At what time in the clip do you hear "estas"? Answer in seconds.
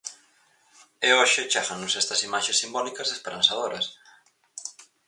2.01-2.23